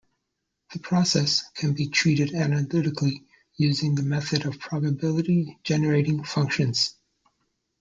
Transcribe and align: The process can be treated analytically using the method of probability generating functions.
The 0.73 0.79
process 0.79 1.43
can 1.53 1.73
be 1.73 1.87
treated 1.89 2.33
analytically 2.33 3.23
using 3.55 3.93
the 3.93 4.01
method 4.01 4.47
of 4.47 4.57
probability 4.57 5.59
generating 5.63 6.23
functions. 6.23 6.95